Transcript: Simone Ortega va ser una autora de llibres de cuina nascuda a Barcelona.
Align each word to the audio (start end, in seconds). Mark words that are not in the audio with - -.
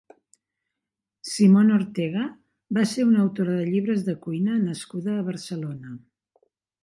Simone 1.31 1.75
Ortega 1.79 2.23
va 2.77 2.85
ser 2.93 3.05
una 3.09 3.21
autora 3.25 3.59
de 3.59 3.67
llibres 3.73 4.03
de 4.09 4.17
cuina 4.25 4.57
nascuda 4.65 5.15
a 5.19 5.27
Barcelona. 5.31 5.97